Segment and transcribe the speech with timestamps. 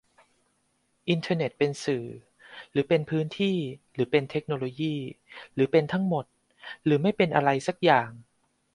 [1.09, 2.05] อินเทอร์เน็ตเป็นสื่อ
[2.71, 3.57] หรือเป็นพื้นที่
[3.93, 4.95] หรือเป็นเทคโนโลยี
[5.53, 6.25] หรือเป็นทั้งหมด
[6.83, 8.09] หรือไม่เป็นอะไรสักอย่าง?